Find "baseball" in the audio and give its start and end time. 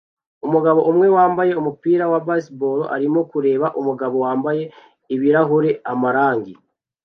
2.27-2.79